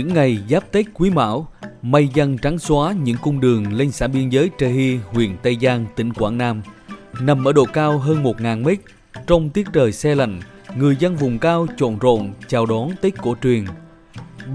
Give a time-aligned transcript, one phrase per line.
[0.00, 1.48] Những ngày giáp Tết Quý Mão,
[1.82, 5.58] mây giăng trắng xóa những cung đường lên xã biên giới Trê Hy, huyện Tây
[5.62, 6.62] Giang, tỉnh Quảng Nam.
[7.20, 8.78] Nằm ở độ cao hơn 1.000 mét,
[9.26, 10.40] trong tiết trời xe lạnh,
[10.76, 13.64] người dân vùng cao trộn rộn chào đón Tết cổ truyền.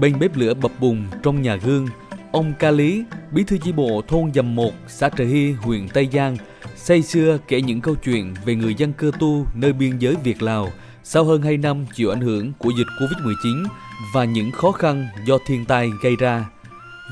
[0.00, 1.86] Bên bếp lửa bập bùng trong nhà gương,
[2.32, 6.08] ông Ca Lý, bí thư chi bộ thôn Dầm Một, xã Trời Hy, huyện Tây
[6.12, 6.36] Giang,
[6.76, 10.42] say xưa kể những câu chuyện về người dân cơ tu nơi biên giới Việt
[10.42, 10.68] Lào
[11.08, 13.64] sau hơn 2 năm chịu ảnh hưởng của dịch Covid-19
[14.12, 16.50] và những khó khăn do thiên tai gây ra.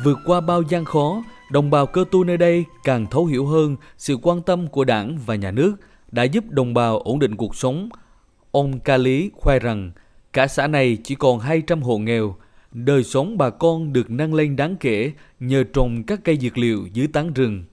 [0.04, 3.76] Vượt qua bao gian khó, đồng bào cơ tu nơi đây càng thấu hiểu hơn
[3.98, 5.76] sự quan tâm của đảng và nhà nước
[6.12, 7.88] đã giúp đồng bào ổn định cuộc sống.
[8.50, 9.92] Ông Ca Lý khoe rằng
[10.32, 12.36] cả xã này chỉ còn 200 hộ nghèo,
[12.72, 16.86] đời sống bà con được nâng lên đáng kể nhờ trồng các cây dược liệu
[16.92, 17.64] dưới tán rừng.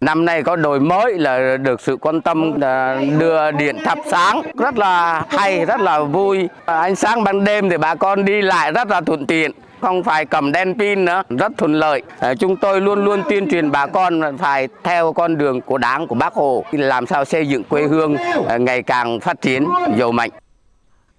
[0.00, 4.42] Năm nay có đổi mới là được sự quan tâm à, đưa điện thắp sáng
[4.58, 6.48] rất là hay, rất là vui.
[6.64, 10.24] Ánh sáng ban đêm thì bà con đi lại rất là thuận tiện không phải
[10.24, 12.02] cầm đèn pin nữa, rất thuận lợi.
[12.18, 16.06] À, chúng tôi luôn luôn tuyên truyền bà con phải theo con đường của đảng
[16.06, 18.16] của Bác Hồ, làm sao xây dựng quê hương
[18.48, 19.66] à, ngày càng phát triển,
[19.98, 20.30] giàu mạnh.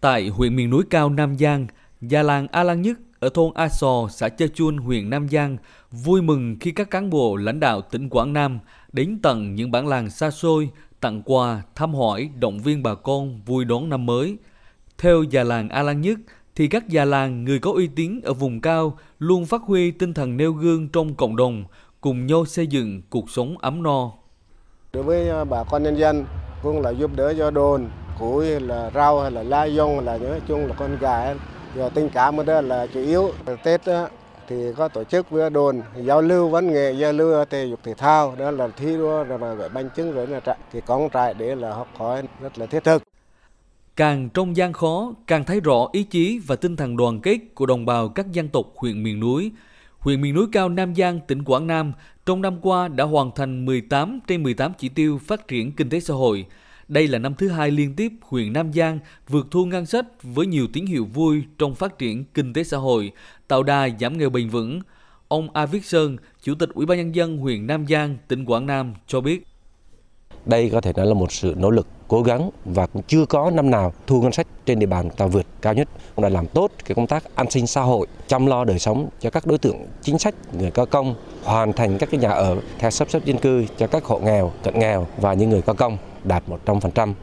[0.01, 1.67] Tại huyện miền núi cao Nam Giang,
[2.01, 5.57] già làng A Lan Nhất ở thôn A Sò, xã Chơ Chuôn, huyện Nam Giang
[5.91, 8.59] vui mừng khi các cán bộ lãnh đạo tỉnh Quảng Nam
[8.93, 10.69] đến tận những bản làng xa xôi,
[10.99, 14.37] tặng quà, thăm hỏi, động viên bà con vui đón năm mới.
[14.97, 16.19] Theo già làng A Lan Nhất,
[16.55, 20.13] thì các già làng người có uy tín ở vùng cao luôn phát huy tinh
[20.13, 21.63] thần nêu gương trong cộng đồng,
[22.01, 24.11] cùng nhau xây dựng cuộc sống ấm no.
[24.93, 26.25] Đối với à, bà con nhân dân
[26.63, 27.87] cũng là giúp đỡ cho đồn,
[28.19, 31.35] củi là rau hay là lá dông là nói chung là con gà
[31.75, 33.31] giờ tình cảm đó là chủ yếu
[33.63, 34.07] tết đó,
[34.47, 37.93] thì có tổ chức với đồn giao lưu văn nghệ giao lưu thể dục thể
[37.93, 41.09] thao đó là thi đua rồi mà gửi bánh trứng rồi là trại thì có
[41.13, 43.03] trại để là học hỏi rất là thiết thực
[43.95, 47.65] Càng trong gian khó, càng thấy rõ ý chí và tinh thần đoàn kết của
[47.65, 49.51] đồng bào các dân tộc huyện miền núi.
[49.99, 51.93] Huyện miền núi cao Nam Giang, tỉnh Quảng Nam
[52.25, 55.99] trong năm qua đã hoàn thành 18 trên 18 chỉ tiêu phát triển kinh tế
[55.99, 56.45] xã hội.
[56.91, 60.47] Đây là năm thứ hai liên tiếp huyện Nam Giang vượt thu ngân sách với
[60.47, 63.11] nhiều tín hiệu vui trong phát triển kinh tế xã hội,
[63.47, 64.79] tạo đà giảm nghèo bền vững.
[65.27, 68.65] Ông A Viết Sơn, Chủ tịch Ủy ban nhân dân huyện Nam Giang, tỉnh Quảng
[68.65, 69.47] Nam cho biết.
[70.45, 73.51] Đây có thể nói là một sự nỗ lực cố gắng và cũng chưa có
[73.51, 75.89] năm nào thu ngân sách trên địa bàn ta vượt cao nhất.
[76.15, 79.09] Cũng đã làm tốt cái công tác an sinh xã hội, chăm lo đời sống
[79.19, 82.61] cho các đối tượng chính sách, người có công, hoàn thành các cái nhà ở
[82.79, 85.73] theo sắp xếp dân cư cho các hộ nghèo, cận nghèo và những người có
[85.73, 87.13] công đạt 100%.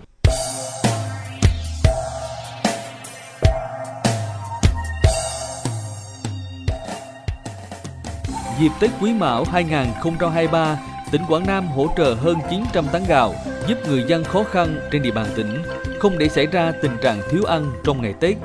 [8.61, 10.79] Dịp Tết Quý Mão 2023,
[11.11, 13.35] tỉnh Quảng Nam hỗ trợ hơn 900 tấn gạo
[13.67, 15.63] giúp người dân khó khăn trên địa bàn tỉnh,
[15.99, 18.37] không để xảy ra tình trạng thiếu ăn trong ngày Tết.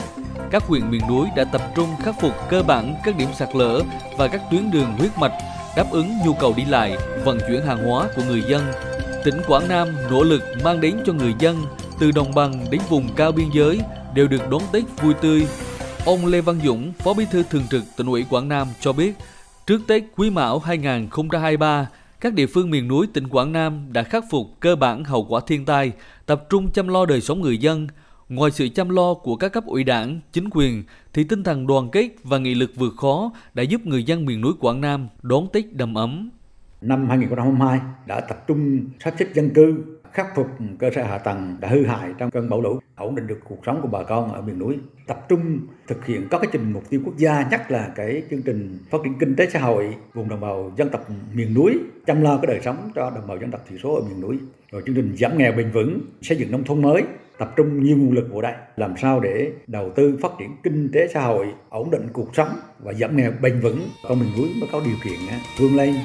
[0.52, 3.82] Các huyện miền núi đã tập trung khắc phục cơ bản các điểm sạt lở
[4.18, 5.34] và các tuyến đường huyết mạch,
[5.76, 8.93] đáp ứng nhu cầu đi lại, vận chuyển hàng hóa của người dân.
[9.24, 11.58] Tỉnh Quảng Nam nỗ lực mang đến cho người dân
[12.00, 13.80] từ đồng bằng đến vùng cao biên giới
[14.14, 15.48] đều được đón Tết vui tươi.
[16.06, 19.14] Ông Lê Văn Dũng, Phó Bí thư Thường trực Tỉnh ủy Quảng Nam cho biết,
[19.68, 21.90] trước Tết Quý Mão 2023,
[22.22, 25.42] các địa phương miền núi tỉnh Quảng Nam đã khắc phục cơ bản hậu quả
[25.48, 25.92] thiên tai,
[26.26, 27.88] tập trung chăm lo đời sống người dân.
[28.30, 31.90] Ngoài sự chăm lo của các cấp ủy đảng, chính quyền, thì tinh thần đoàn
[31.92, 35.48] kết và nghị lực vượt khó đã giúp người dân miền núi Quảng Nam đón
[35.54, 36.30] Tết đầm ấm.
[36.84, 39.84] Năm 2022 đã tập trung sắp xếp dân cư,
[40.14, 40.48] khắc phục
[40.80, 43.58] cơ sở hạ tầng đã hư hại trong cơn bão lũ, ổn định được cuộc
[43.66, 44.78] sống của bà con ở miền núi,
[45.08, 48.42] tập trung thực hiện các cái trình mục tiêu quốc gia, nhất là cái chương
[48.42, 52.22] trình phát triển kinh tế xã hội vùng đồng bào dân tộc miền núi, chăm
[52.22, 54.38] lo cái đời sống cho đồng bào dân tộc thiểu số ở miền núi,
[54.72, 57.04] rồi chương trình giảm nghèo bền vững, xây dựng nông thôn mới,
[57.38, 60.90] tập trung nhiều nguồn lực vào đây làm sao để đầu tư phát triển kinh
[60.94, 62.50] tế xã hội ổn định cuộc sống
[62.80, 65.20] và giảm nghèo bền vững con miền núi mới có điều kiện
[65.60, 65.96] vươn lên